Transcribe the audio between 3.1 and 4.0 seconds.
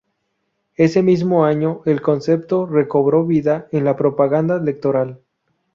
vida en la